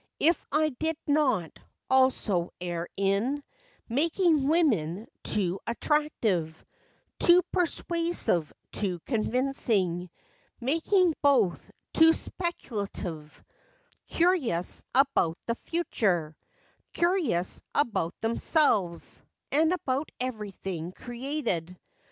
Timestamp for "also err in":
1.87-3.43